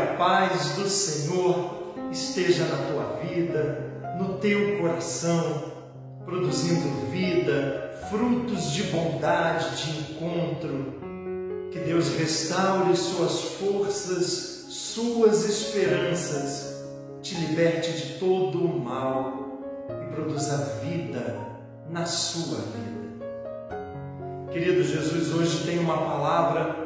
[0.00, 5.72] a paz do Senhor esteja na tua vida, no teu coração,
[6.24, 11.00] produzindo vida, frutos de bondade, de encontro.
[11.70, 16.84] Que Deus restaure suas forças, suas esperanças,
[17.22, 21.38] te liberte de todo o mal e produza vida
[21.88, 23.00] na sua vida.
[24.50, 26.76] Querido Jesus, hoje tem uma palavra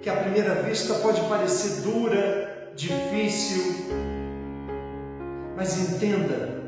[0.00, 3.74] que à primeira vista pode parecer dura, difícil,
[5.56, 6.62] mas entenda,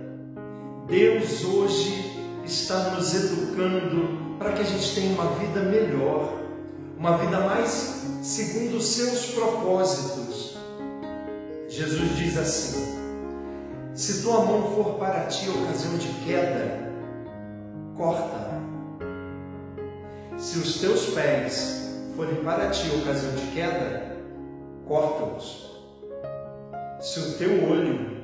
[0.87, 2.13] Deus hoje
[2.45, 6.39] está nos educando para que a gente tenha uma vida melhor,
[6.99, 10.59] uma vida mais segundo os seus propósitos.
[11.69, 13.03] Jesus diz assim:
[13.95, 16.91] se tua mão for para ti ocasião de queda,
[17.97, 18.53] corta.
[20.37, 24.17] Se os teus pés forem para ti ocasião de queda,
[24.87, 25.72] corta-os.
[27.03, 28.23] Se o teu olho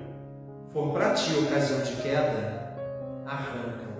[0.73, 2.77] for para ti ocasião de queda,
[3.27, 3.99] arranca-o.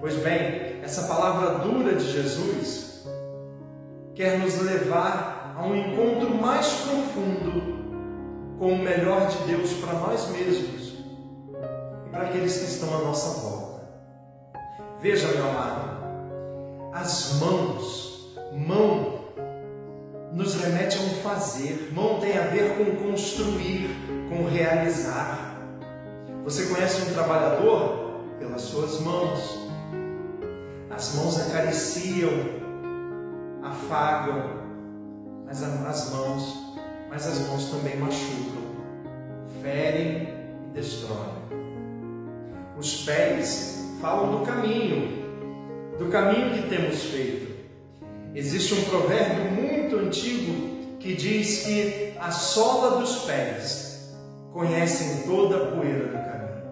[0.00, 3.08] Pois bem, essa palavra dura de Jesus
[4.14, 7.80] quer nos levar a um encontro mais profundo
[8.58, 11.02] com o melhor de Deus para nós mesmos
[12.06, 13.80] e para aqueles que estão à nossa volta.
[15.00, 16.00] Veja, meu amado,
[16.92, 17.59] as mãos,
[21.40, 21.90] fazer.
[21.94, 23.88] Mão tem a ver com construir,
[24.28, 25.58] com realizar.
[26.44, 28.10] Você conhece um trabalhador?
[28.38, 29.58] Pelas suas mãos.
[30.90, 32.30] As mãos acariciam,
[33.62, 34.42] afagam,
[35.46, 36.76] mas as mãos,
[37.08, 38.62] mas as mãos também machucam,
[39.62, 40.28] ferem
[40.66, 41.40] e destroem.
[42.76, 45.22] Os pés falam do caminho,
[45.98, 47.50] do caminho que temos feito.
[48.34, 54.14] Existe um provérbio muito antigo que diz que a sola dos pés
[54.52, 56.62] conhecem toda a poeira do caminho.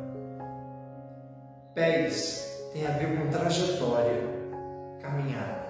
[1.75, 4.23] Pés tem a ver com trajetória,
[5.01, 5.67] caminhada.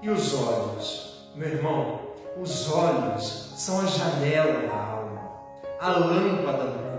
[0.00, 2.00] E os olhos, meu irmão,
[2.40, 5.32] os olhos são a janela da alma,
[5.80, 6.92] a lâmpada do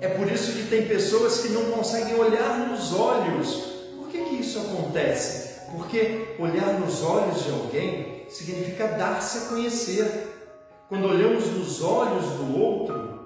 [0.00, 3.54] é por isso que tem pessoas que não conseguem olhar nos olhos.
[3.98, 5.60] Por que, que isso acontece?
[5.70, 10.28] Porque olhar nos olhos de alguém significa dar-se a conhecer.
[10.88, 13.20] Quando olhamos nos olhos do outro,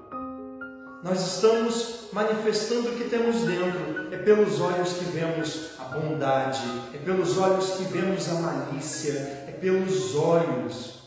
[1.02, 4.12] nós estamos manifestando o que temos dentro.
[4.12, 6.62] É pelos olhos que vemos a bondade,
[6.94, 9.12] é pelos olhos que vemos a malícia,
[9.48, 11.04] é pelos olhos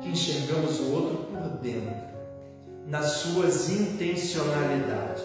[0.00, 2.06] que enxergamos o outro por dentro
[2.86, 5.24] nas suas intencionalidades.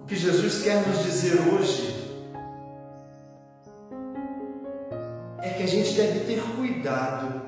[0.00, 1.93] O que Jesus quer nos dizer hoje
[5.44, 7.42] é que a gente deve ter cuidado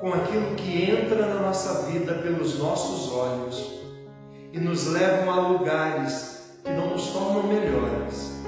[0.00, 3.72] com aquilo que entra na nossa vida pelos nossos olhos
[4.52, 8.42] e nos levam a lugares que não nos tornam melhores.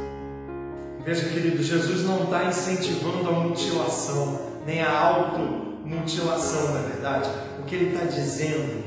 [1.05, 5.39] Veja, querido, Jesus não está incentivando a mutilação, nem a auto
[5.85, 7.29] mutilação, na verdade.
[7.59, 8.85] O que ele está dizendo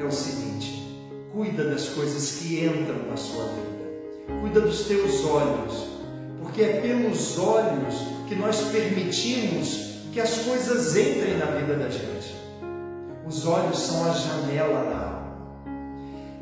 [0.00, 1.00] é o seguinte:
[1.32, 5.88] cuida das coisas que entram na sua vida, cuida dos teus olhos,
[6.40, 12.34] porque é pelos olhos que nós permitimos que as coisas entrem na vida da gente.
[13.24, 15.36] Os olhos são a janela da alma.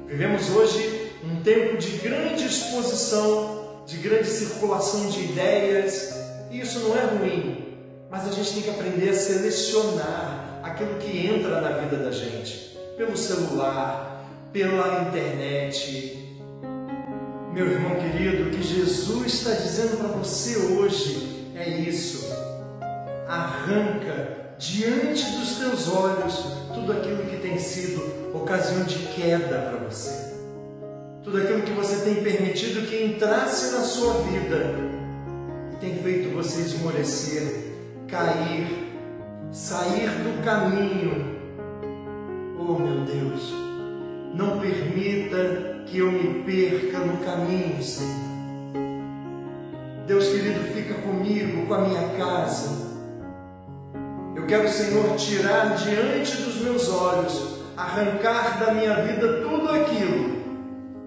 [0.06, 6.14] Vivemos hoje um tempo de grande exposição, de grande circulação de ideias,
[6.50, 7.76] e isso não é ruim,
[8.10, 12.76] mas a gente tem que aprender a selecionar aquilo que entra na vida da gente,
[12.96, 16.18] pelo celular, pela internet.
[17.52, 22.30] Meu irmão querido, o que Jesus está dizendo para você hoje é isso.
[23.28, 28.02] Arranca diante dos teus olhos tudo aquilo que tem sido
[28.34, 30.32] ocasião de queda para você.
[31.22, 34.74] Tudo aquilo que você tem permitido que entrasse na sua vida
[35.72, 37.72] e tem feito você esmorecer,
[38.08, 38.66] cair,
[39.52, 41.32] sair do caminho.
[42.58, 43.52] Oh meu Deus,
[44.34, 48.31] não permita que eu me perca no caminho, Senhor.
[50.52, 52.92] Querido, fica comigo, com a minha casa.
[54.36, 60.42] Eu quero, Senhor, tirar diante dos meus olhos, arrancar da minha vida tudo aquilo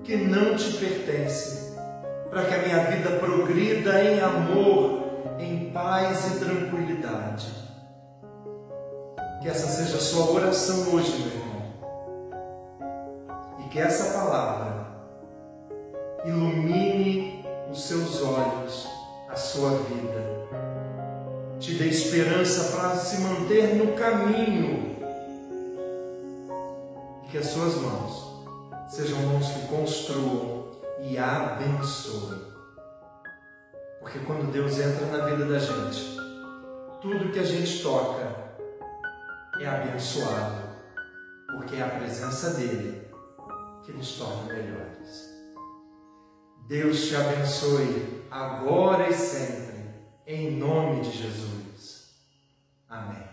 [0.03, 1.75] que não te pertence,
[2.29, 5.03] para que a minha vida progrida em amor,
[5.37, 7.47] em paz e tranquilidade.
[9.41, 11.55] Que essa seja a sua oração hoje, meu irmão.
[13.59, 14.87] E que essa palavra
[16.25, 18.54] ilumine os seus olhos,
[19.55, 20.25] sua vida.
[21.61, 24.97] Te dê esperança para se manter no caminho.
[27.23, 28.43] E que as suas mãos
[28.89, 32.41] sejam mãos que construam e abençoem.
[34.01, 36.17] Porque quando Deus entra na vida da gente,
[37.01, 38.27] tudo que a gente toca
[39.61, 40.67] é abençoado,
[41.47, 43.07] porque é a presença dele
[43.85, 45.34] que nos torna melhores.
[46.67, 49.83] Deus te abençoe agora e sempre,
[50.25, 52.15] em nome de Jesus.
[52.89, 53.24] Amém.